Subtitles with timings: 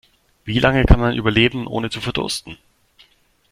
[0.45, 2.57] Wie lange kann man überleben, ohne zu verdursten?